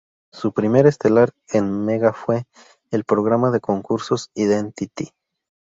[0.33, 2.47] Su primer estelar en Mega fue
[2.89, 5.11] el programa de concursos "Identity".